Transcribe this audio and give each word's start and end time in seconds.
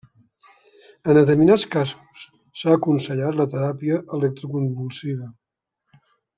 En 1.11 1.17
determinats 1.17 1.65
casos 1.75 2.23
s'ha 2.61 2.75
aconsellat 2.79 3.39
la 3.43 3.47
teràpia 3.53 4.01
electroconvulsiva. 4.21 5.33